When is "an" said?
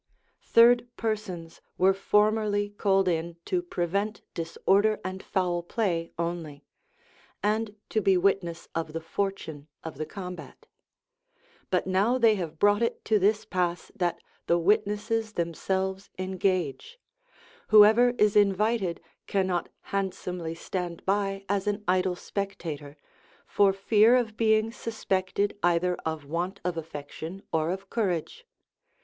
21.67-21.83